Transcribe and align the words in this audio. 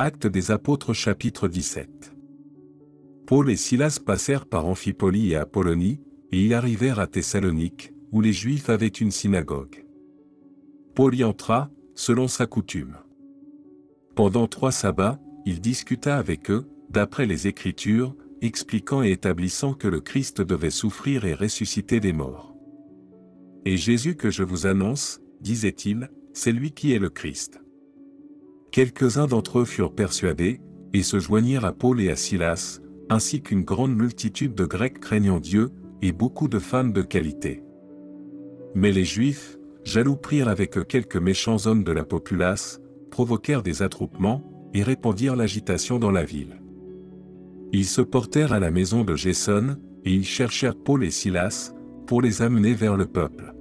Actes 0.00 0.28
des 0.28 0.52
apôtres 0.52 0.92
chapitre 0.92 1.48
17. 1.48 2.14
Paul 3.26 3.50
et 3.50 3.56
Silas 3.56 3.98
passèrent 3.98 4.46
par 4.46 4.64
Amphipolis 4.66 5.32
et 5.32 5.34
Apollonie, 5.34 6.00
et 6.30 6.40
ils 6.40 6.54
arrivèrent 6.54 7.00
à 7.00 7.08
Thessalonique, 7.08 7.92
où 8.12 8.20
les 8.20 8.32
Juifs 8.32 8.70
avaient 8.70 8.86
une 8.86 9.10
synagogue. 9.10 9.84
Paul 10.94 11.16
y 11.16 11.24
entra, 11.24 11.72
selon 11.96 12.28
sa 12.28 12.46
coutume. 12.46 12.98
Pendant 14.14 14.46
trois 14.46 14.70
sabbats, 14.70 15.18
il 15.44 15.60
discuta 15.60 16.16
avec 16.16 16.48
eux, 16.48 16.68
d'après 16.90 17.26
les 17.26 17.48
Écritures, 17.48 18.14
expliquant 18.40 19.02
et 19.02 19.10
établissant 19.10 19.74
que 19.74 19.88
le 19.88 20.00
Christ 20.00 20.40
devait 20.42 20.70
souffrir 20.70 21.24
et 21.24 21.34
ressusciter 21.34 21.98
des 21.98 22.12
morts. 22.12 22.54
Et 23.64 23.76
Jésus 23.76 24.14
que 24.14 24.30
je 24.30 24.44
vous 24.44 24.68
annonce, 24.68 25.20
disait-il, 25.40 26.08
c'est 26.34 26.52
lui 26.52 26.70
qui 26.70 26.92
est 26.92 27.00
le 27.00 27.10
Christ. 27.10 27.60
Quelques-uns 28.78 29.26
d'entre 29.26 29.58
eux 29.58 29.64
furent 29.64 29.92
persuadés, 29.92 30.60
et 30.92 31.02
se 31.02 31.18
joignirent 31.18 31.64
à 31.64 31.72
Paul 31.72 32.00
et 32.00 32.10
à 32.10 32.14
Silas, 32.14 32.78
ainsi 33.10 33.42
qu'une 33.42 33.64
grande 33.64 33.96
multitude 33.96 34.54
de 34.54 34.66
Grecs 34.66 35.00
craignant 35.00 35.40
Dieu, 35.40 35.72
et 36.00 36.12
beaucoup 36.12 36.46
de 36.46 36.60
femmes 36.60 36.92
de 36.92 37.02
qualité. 37.02 37.64
Mais 38.76 38.92
les 38.92 39.04
Juifs, 39.04 39.58
jaloux 39.82 40.14
prirent 40.14 40.46
avec 40.46 40.78
eux 40.78 40.84
quelques 40.84 41.16
méchants 41.16 41.66
hommes 41.66 41.82
de 41.82 41.90
la 41.90 42.04
populace, 42.04 42.80
provoquèrent 43.10 43.64
des 43.64 43.82
attroupements, 43.82 44.44
et 44.74 44.84
répandirent 44.84 45.34
l'agitation 45.34 45.98
dans 45.98 46.12
la 46.12 46.22
ville. 46.22 46.62
Ils 47.72 47.84
se 47.84 48.00
portèrent 48.00 48.52
à 48.52 48.60
la 48.60 48.70
maison 48.70 49.02
de 49.02 49.16
Jason, 49.16 49.76
et 50.04 50.14
ils 50.14 50.24
cherchèrent 50.24 50.76
Paul 50.76 51.02
et 51.02 51.10
Silas, 51.10 51.72
pour 52.06 52.22
les 52.22 52.42
amener 52.42 52.74
vers 52.74 52.96
le 52.96 53.06
peuple. 53.06 53.56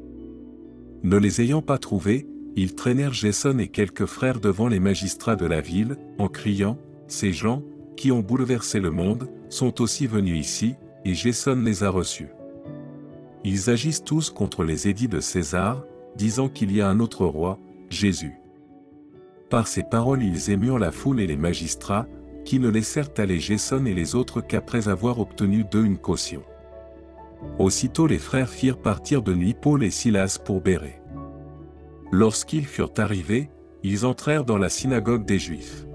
Ne 1.01 1.17
les 1.17 1.41
ayant 1.41 1.63
pas 1.63 1.79
trouvés, 1.79 2.27
ils 2.57 2.73
traînèrent 2.73 3.13
Jason 3.13 3.59
et 3.59 3.67
quelques 3.67 4.07
frères 4.07 4.39
devant 4.39 4.67
les 4.67 4.79
magistrats 4.79 5.35
de 5.35 5.45
la 5.45 5.61
ville, 5.61 5.95
en 6.17 6.27
criant, 6.27 6.79
Ces 7.07 7.31
gens, 7.31 7.63
qui 7.95 8.11
ont 8.11 8.19
bouleversé 8.19 8.79
le 8.79 8.89
monde, 8.89 9.29
sont 9.47 9.79
aussi 9.79 10.07
venus 10.07 10.39
ici, 10.39 10.75
et 11.05 11.13
Jason 11.13 11.55
les 11.63 11.83
a 11.83 11.89
reçus. 11.89 12.29
Ils 13.43 13.69
agissent 13.69 14.03
tous 14.03 14.31
contre 14.31 14.63
les 14.63 14.87
édits 14.87 15.07
de 15.07 15.19
César, 15.19 15.85
disant 16.15 16.49
qu'il 16.49 16.75
y 16.75 16.81
a 16.81 16.89
un 16.89 16.99
autre 16.99 17.25
roi, 17.25 17.59
Jésus. 17.91 18.33
Par 19.51 19.67
ces 19.67 19.83
paroles 19.83 20.23
ils 20.23 20.49
émurent 20.49 20.79
la 20.79 20.91
foule 20.91 21.21
et 21.21 21.27
les 21.27 21.37
magistrats, 21.37 22.07
qui 22.43 22.59
ne 22.59 22.69
laissèrent 22.69 23.11
aller 23.17 23.39
Jason 23.39 23.85
et 23.85 23.93
les 23.93 24.15
autres 24.15 24.41
qu'après 24.41 24.87
avoir 24.87 25.19
obtenu 25.19 25.63
d'eux 25.63 25.85
une 25.85 25.97
caution. 25.97 26.41
Aussitôt 27.59 28.07
les 28.07 28.17
frères 28.17 28.49
firent 28.49 28.81
partir 28.81 29.21
de 29.21 29.35
nuit 29.35 29.53
Paul 29.53 29.83
et 29.83 29.91
Silas 29.91 30.39
pour 30.43 30.59
Béré. 30.59 30.99
Lorsqu'ils 32.11 32.65
furent 32.65 32.93
arrivés, 32.97 33.49
ils 33.83 34.05
entrèrent 34.05 34.45
dans 34.45 34.57
la 34.57 34.69
synagogue 34.69 35.25
des 35.25 35.39
Juifs. 35.39 35.85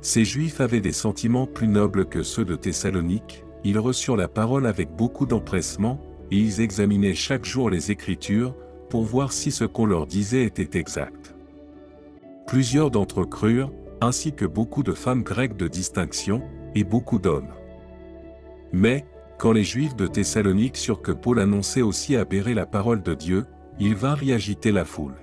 Ces 0.00 0.24
Juifs 0.24 0.60
avaient 0.60 0.80
des 0.80 0.92
sentiments 0.92 1.46
plus 1.46 1.68
nobles 1.68 2.06
que 2.06 2.22
ceux 2.22 2.44
de 2.44 2.56
Thessalonique, 2.56 3.44
ils 3.62 3.78
reçurent 3.78 4.16
la 4.16 4.28
parole 4.28 4.66
avec 4.66 4.90
beaucoup 4.94 5.24
d'empressement, 5.24 6.00
et 6.30 6.36
ils 6.36 6.60
examinaient 6.60 7.14
chaque 7.14 7.44
jour 7.44 7.70
les 7.70 7.90
Écritures, 7.90 8.54
pour 8.90 9.04
voir 9.04 9.32
si 9.32 9.50
ce 9.50 9.64
qu'on 9.64 9.86
leur 9.86 10.06
disait 10.06 10.44
était 10.44 10.78
exact. 10.78 11.34
Plusieurs 12.46 12.90
d'entre 12.90 13.22
eux 13.22 13.26
crurent, 13.26 13.72
ainsi 14.00 14.32
que 14.32 14.44
beaucoup 14.44 14.82
de 14.82 14.92
femmes 14.92 15.22
grecques 15.22 15.56
de 15.56 15.68
distinction, 15.68 16.42
et 16.74 16.84
beaucoup 16.84 17.18
d'hommes. 17.18 17.54
Mais, 18.72 19.06
quand 19.38 19.52
les 19.52 19.64
Juifs 19.64 19.96
de 19.96 20.06
Thessalonique 20.06 20.76
surent 20.76 21.02
que 21.02 21.12
Paul 21.12 21.38
annonçait 21.38 21.82
aussi 21.82 22.16
à 22.16 22.24
la 22.24 22.66
parole 22.66 23.02
de 23.02 23.14
Dieu, 23.14 23.46
ils 23.78 23.94
vinrent 23.94 24.22
y 24.22 24.32
agiter 24.32 24.72
la 24.72 24.84
foule. 24.84 25.14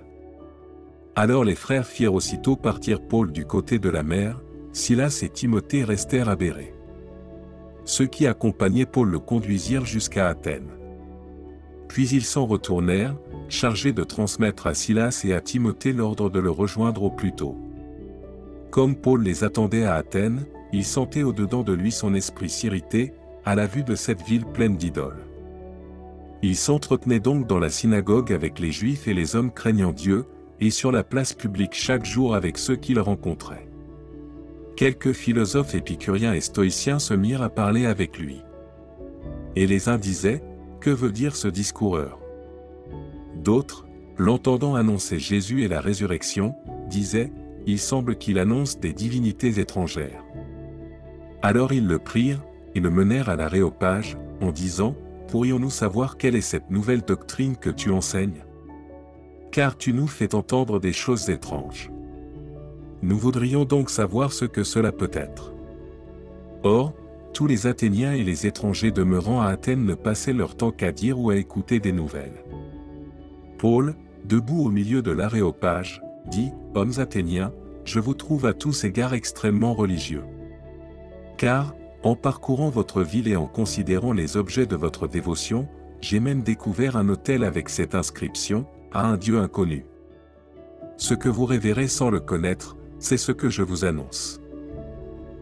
Alors 1.15 1.43
les 1.43 1.55
frères 1.55 1.85
firent 1.85 2.13
aussitôt 2.13 2.55
partir 2.55 3.01
Paul 3.01 3.31
du 3.31 3.45
côté 3.45 3.79
de 3.79 3.89
la 3.89 4.03
mer, 4.03 4.41
Silas 4.71 5.19
et 5.23 5.29
Timothée 5.29 5.83
restèrent 5.83 6.29
à. 6.29 6.35
Ceux 7.83 8.05
qui 8.05 8.27
accompagnaient 8.27 8.85
Paul 8.85 9.09
le 9.09 9.19
conduisirent 9.19 9.85
jusqu'à 9.85 10.27
Athènes. 10.27 10.69
Puis 11.87 12.07
ils 12.09 12.23
s'en 12.23 12.45
retournèrent, 12.45 13.17
chargés 13.49 13.91
de 13.91 14.03
transmettre 14.03 14.67
à 14.67 14.73
Silas 14.73 15.21
et 15.25 15.33
à 15.33 15.41
Timothée 15.41 15.91
l'ordre 15.91 16.29
de 16.29 16.39
le 16.39 16.51
rejoindre 16.51 17.03
au 17.03 17.09
plus 17.09 17.33
tôt. 17.33 17.57
Comme 18.69 18.95
Paul 18.95 19.23
les 19.23 19.43
attendait 19.43 19.83
à 19.83 19.95
Athènes, 19.95 20.45
il 20.71 20.85
sentait 20.85 21.23
au-dedans 21.23 21.63
de 21.63 21.73
lui 21.73 21.91
son 21.91 22.13
esprit 22.13 22.49
s'irriter, 22.49 23.13
à 23.43 23.55
la 23.55 23.65
vue 23.65 23.83
de 23.83 23.95
cette 23.95 24.21
ville 24.21 24.45
pleine 24.45 24.77
d'idoles. 24.77 25.25
Il 26.43 26.55
s'entretenait 26.55 27.19
donc 27.19 27.47
dans 27.47 27.59
la 27.59 27.69
synagogue 27.69 28.33
avec 28.33 28.59
les 28.59 28.71
Juifs 28.71 29.07
et 29.07 29.13
les 29.13 29.35
hommes 29.35 29.51
craignant 29.51 29.91
Dieu, 29.91 30.25
et 30.59 30.69
sur 30.69 30.91
la 30.91 31.03
place 31.03 31.33
publique 31.33 31.73
chaque 31.73 32.05
jour 32.05 32.35
avec 32.35 32.57
ceux 32.57 32.75
qu'il 32.75 32.99
rencontrait. 32.99 33.67
Quelques 34.75 35.13
philosophes 35.13 35.75
épicuriens 35.75 36.33
et 36.33 36.41
stoïciens 36.41 36.99
se 36.99 37.13
mirent 37.13 37.41
à 37.41 37.49
parler 37.49 37.85
avec 37.85 38.17
lui. 38.17 38.41
Et 39.55 39.67
les 39.67 39.89
uns 39.89 39.97
disaient, 39.97 40.43
Que 40.79 40.89
veut 40.89 41.11
dire 41.11 41.35
ce 41.35 41.47
discoureur? 41.47 42.19
D'autres, 43.35 43.85
l'entendant 44.17 44.75
annoncer 44.75 45.19
Jésus 45.19 45.63
et 45.63 45.67
la 45.67 45.81
résurrection, 45.81 46.55
disaient, 46.89 47.31
Il 47.65 47.79
semble 47.79 48.15
qu'il 48.15 48.39
annonce 48.39 48.79
des 48.79 48.93
divinités 48.93 49.59
étrangères. 49.59 50.23
Alors 51.41 51.73
ils 51.73 51.87
le 51.87 51.99
prirent, 51.99 52.43
et 52.73 52.79
le 52.79 52.89
menèrent 52.89 53.29
à 53.29 53.35
l'aréopage, 53.35 54.17
en 54.41 54.51
disant, 54.51 54.95
Pourrions-nous 55.31 55.69
savoir 55.69 56.17
quelle 56.17 56.35
est 56.35 56.41
cette 56.41 56.69
nouvelle 56.69 57.03
doctrine 57.03 57.55
que 57.55 57.69
tu 57.69 57.89
enseignes? 57.89 58.43
Car 59.49 59.77
tu 59.77 59.93
nous 59.93 60.07
fais 60.07 60.35
entendre 60.35 60.77
des 60.77 60.91
choses 60.91 61.29
étranges. 61.29 61.89
Nous 63.01 63.17
voudrions 63.17 63.63
donc 63.63 63.89
savoir 63.89 64.33
ce 64.33 64.43
que 64.43 64.65
cela 64.65 64.91
peut 64.91 65.09
être. 65.13 65.53
Or, 66.63 66.93
tous 67.33 67.47
les 67.47 67.65
Athéniens 67.65 68.13
et 68.13 68.25
les 68.25 68.45
étrangers 68.45 68.91
demeurant 68.91 69.39
à 69.39 69.47
Athènes 69.47 69.85
ne 69.85 69.95
passaient 69.95 70.33
leur 70.33 70.57
temps 70.57 70.71
qu'à 70.71 70.91
dire 70.91 71.17
ou 71.17 71.29
à 71.29 71.37
écouter 71.37 71.79
des 71.79 71.93
nouvelles. 71.93 72.43
Paul, 73.57 73.95
debout 74.25 74.65
au 74.65 74.69
milieu 74.69 75.01
de 75.01 75.11
l'aréopage, 75.11 76.01
dit, 76.27 76.51
Hommes 76.75 76.93
athéniens, 76.97 77.53
je 77.85 78.01
vous 78.01 78.15
trouve 78.15 78.45
à 78.45 78.53
tous 78.53 78.83
égards 78.83 79.13
extrêmement 79.13 79.73
religieux. 79.73 80.25
Car, 81.37 81.73
en 82.03 82.15
parcourant 82.15 82.69
votre 82.69 83.03
ville 83.03 83.27
et 83.27 83.35
en 83.35 83.47
considérant 83.47 84.13
les 84.13 84.37
objets 84.37 84.65
de 84.65 84.75
votre 84.75 85.07
dévotion, 85.07 85.67
j'ai 86.01 86.19
même 86.19 86.41
découvert 86.41 86.97
un 86.97 87.07
hôtel 87.09 87.43
avec 87.43 87.69
cette 87.69 87.95
inscription, 87.95 88.65
à 88.91 89.07
un 89.07 89.17
Dieu 89.17 89.39
inconnu. 89.39 89.85
Ce 90.97 91.13
que 91.13 91.29
vous 91.29 91.45
révérez 91.45 91.87
sans 91.87 92.09
le 92.09 92.19
connaître, 92.19 92.75
c'est 92.99 93.17
ce 93.17 93.31
que 93.31 93.49
je 93.49 93.63
vous 93.63 93.85
annonce. 93.85 94.41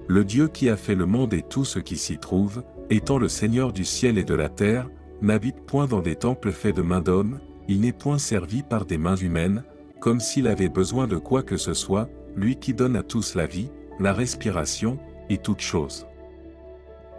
Le 0.07 0.23
Dieu 0.23 0.47
qui 0.47 0.69
a 0.69 0.75
fait 0.75 0.95
le 0.95 1.05
monde 1.05 1.33
et 1.33 1.43
tout 1.43 1.65
ce 1.65 1.79
qui 1.79 1.97
s'y 1.97 2.17
trouve, 2.17 2.63
étant 2.89 3.19
le 3.19 3.27
Seigneur 3.29 3.71
du 3.71 3.85
ciel 3.85 4.17
et 4.17 4.23
de 4.23 4.33
la 4.33 4.49
terre, 4.49 4.89
n'habite 5.21 5.61
point 5.65 5.85
dans 5.85 6.01
des 6.01 6.15
temples 6.15 6.51
faits 6.51 6.75
de 6.75 6.81
mains 6.81 7.01
d'hommes, 7.01 7.39
il 7.67 7.81
n'est 7.81 7.93
point 7.93 8.17
servi 8.17 8.63
par 8.63 8.85
des 8.85 8.97
mains 8.97 9.15
humaines, 9.15 9.63
comme 9.99 10.19
s'il 10.19 10.47
avait 10.47 10.69
besoin 10.69 11.07
de 11.07 11.17
quoi 11.17 11.43
que 11.43 11.57
ce 11.57 11.73
soit, 11.73 12.09
lui 12.35 12.55
qui 12.55 12.73
donne 12.73 12.95
à 12.95 13.03
tous 13.03 13.35
la 13.35 13.45
vie, 13.45 13.69
la 13.99 14.13
respiration, 14.13 14.97
et 15.29 15.37
toutes 15.37 15.61
choses. 15.61 16.07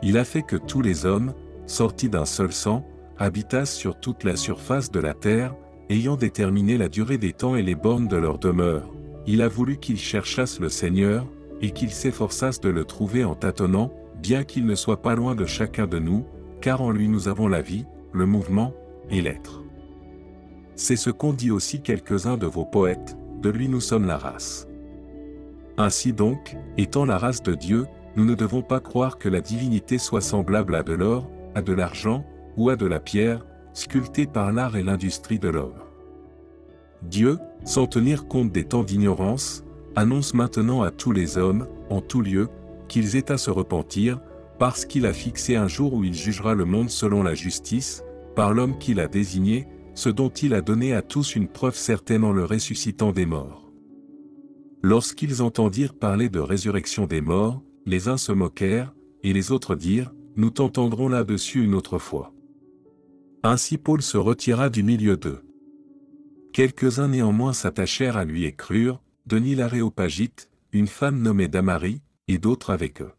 Il 0.03 0.17
a 0.17 0.25
fait 0.25 0.43
que 0.43 0.57
tous 0.57 0.81
les 0.81 1.05
hommes, 1.07 1.35
sortis 1.67 2.09
d'un 2.09 2.25
seul 2.25 2.53
sang, 2.53 2.87
habitassent 3.19 3.75
sur 3.75 4.01
toute 4.01 4.25
la 4.25 4.37
surface 4.37 4.91
de 4.91 5.01
la 5.01 5.15
terre, 5.15 5.55
ayant 5.91 6.17
déterminé 6.17 6.79
la 6.79 6.89
durée 6.89 7.19
des 7.19 7.33
temps 7.33 7.57
et 7.57 7.63
les 7.63 7.75
bornes 7.75 8.09
de 8.09 8.17
leur 8.17 8.39
demeure. 8.39 8.91
Il 9.27 9.43
a 9.43 9.49
voulu 9.49 9.77
qu'ils 9.77 9.99
cherchassent 9.99 10.61
le 10.61 10.71
Seigneur, 10.71 11.27
et 11.61 11.73
qu'ils 11.73 11.91
s'efforçassent 11.91 12.61
de 12.61 12.71
le 12.71 12.85
trouver 12.85 13.25
en 13.25 13.35
tâtonnant, 13.35 13.93
bien 14.23 14.45
qu'il 14.45 14.65
ne 14.65 14.75
soit 14.75 15.03
pas 15.03 15.15
loin 15.15 15.35
de 15.35 15.45
chacun 15.45 15.87
de 15.87 15.99
nous, 15.99 16.25
car 16.61 16.81
en 16.81 16.91
lui 16.91 17.09
nous 17.09 17.29
avons 17.29 17.49
la 17.49 17.61
vie, 17.61 17.85
le 18.13 18.25
mouvement, 18.25 18.73
et 19.11 19.21
l'être. 19.21 19.63
C'est 20.75 20.97
ce 20.97 21.11
qu'ont 21.11 21.35
dit 21.35 21.51
aussi 21.51 21.83
quelques-uns 21.83 22.39
de 22.39 22.47
vos 22.47 22.65
poètes, 22.65 23.17
de 23.43 23.51
lui 23.51 23.69
nous 23.69 23.81
sommes 23.81 24.07
la 24.07 24.17
race. 24.17 24.67
Ainsi 25.77 26.13
donc, 26.13 26.57
étant 26.79 27.05
la 27.05 27.19
race 27.19 27.43
de 27.43 27.55
Dieu, 27.55 27.87
nous 28.17 28.25
ne 28.25 28.35
devons 28.35 28.63
pas 28.63 28.81
croire 28.81 29.19
que 29.19 29.29
la 29.29 29.41
divinité 29.41 29.99
soit 29.99 30.21
semblable 30.21 30.75
à 30.75 30.83
de 30.83 30.93
l'or, 30.93 31.31
à 31.55 31.63
de 31.63 31.73
l'argent, 31.73 32.25
ou 32.57 32.69
à 32.71 32.77
de 32.77 32.87
la 32.87 33.01
pierre, 33.01 33.47
sculptée 33.73 34.27
par 34.27 34.53
l'art 34.53 34.77
et 34.77 34.83
l'industrie 34.83 35.39
de 35.39 35.49
l'homme. 35.49 35.79
Dieu, 37.03 37.39
sans 37.65 37.87
tenir 37.87 38.27
compte 38.27 38.53
des 38.53 38.65
temps 38.65 38.83
d'ignorance, 38.83 39.65
annonce 39.97 40.35
maintenant 40.35 40.83
à 40.83 40.91
tous 40.91 41.13
les 41.13 41.39
hommes, 41.39 41.67
en 41.89 42.01
tout 42.01 42.21
lieu, 42.21 42.49
qu'ils 42.89 43.17
aient 43.17 43.31
à 43.31 43.39
se 43.39 43.51
repentir, 43.51 44.21
parce 44.59 44.85
qu'il 44.85 45.07
a 45.07 45.13
fixé 45.13 45.57
un 45.57 45.69
jour 45.69 45.95
où 45.95 46.05
il 46.05 46.15
jugera 46.15 46.55
le 46.55 46.65
monde 46.65 46.91
selon 46.91 47.23
la 47.23 47.35
justice, 47.35 48.05
par 48.37 48.53
l'homme 48.53 48.79
qu'il 48.79 49.01
a 49.01 49.09
désigné, 49.09 49.67
ce 49.95 50.09
dont 50.09 50.29
il 50.29 50.55
a 50.55 50.61
donné 50.61 50.93
à 50.93 51.03
tous 51.03 51.35
une 51.35 51.49
preuve 51.49 51.77
certaine 51.77 52.25
en 52.25 52.33
le 52.33 52.45
ressuscitant 52.45 53.13
des 53.13 53.27
morts. 53.27 53.71
Lorsqu'ils 54.83 55.43
entendirent 55.43 55.95
parler 55.95 56.29
de 56.29 56.41
résurrection 56.41 57.07
des 57.07 57.21
morts, 57.21 57.63
les 57.87 58.09
uns 58.09 58.17
se 58.17 58.33
moquèrent, 58.33 58.95
et 59.23 59.33
les 59.33 59.53
autres 59.53 59.75
dirent, 59.75 60.13
Nous 60.37 60.51
t'entendrons 60.51 61.09
là-dessus 61.09 61.65
une 61.65 61.75
autre 61.75 61.99
fois. 61.99 62.33
Ainsi 63.43 63.79
Paul 63.79 64.03
se 64.03 64.17
retira 64.17 64.69
du 64.71 64.83
milieu 64.83 65.17
d'eux. 65.17 65.43
Quelques-uns 66.53 67.09
néanmoins 67.09 67.53
s'attachèrent 67.53 68.17
à 68.17 68.25
lui 68.25 68.45
et 68.45 68.53
crurent, 68.53 69.03
Denis 69.27 69.55
l'Aréopagite, 69.55 70.51
une 70.73 70.87
femme 70.87 71.21
nommée 71.21 71.49
Damari, 71.49 72.03
et 72.29 72.39
d'autres 72.39 72.71
avec 72.71 73.03
eux. 73.03 73.13